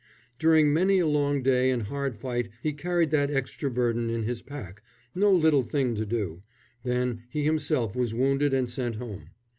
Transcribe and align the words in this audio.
During 0.39 0.73
many 0.73 0.97
a 0.97 1.05
long 1.05 1.43
day 1.43 1.69
and 1.69 1.83
hard 1.83 2.17
fight 2.17 2.49
he 2.63 2.73
carried 2.73 3.11
that 3.11 3.29
extra 3.29 3.69
burden 3.69 4.09
in 4.09 4.23
his 4.23 4.41
pack 4.41 4.81
no 5.13 5.31
little 5.31 5.61
thing 5.61 5.93
to 5.93 6.07
do 6.07 6.41
then 6.81 7.21
he 7.29 7.43
himself 7.43 7.95
was 7.95 8.11
wounded 8.11 8.51
and 8.51 8.67
sent 8.67 8.95
home. 8.95 9.29